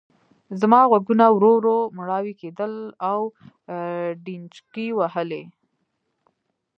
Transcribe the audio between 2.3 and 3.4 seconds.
کېدل او